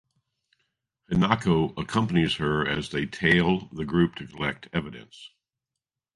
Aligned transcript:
Hinako 1.11 1.77
accompanies 1.77 2.37
her 2.37 2.67
as 2.67 2.89
they 2.89 3.05
tail 3.05 3.69
the 3.71 3.85
group 3.85 4.15
to 4.15 4.25
collect 4.25 4.67
evidence. 4.73 5.29